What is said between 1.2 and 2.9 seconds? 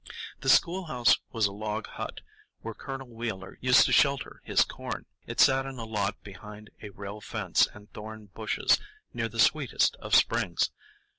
was a log hut, where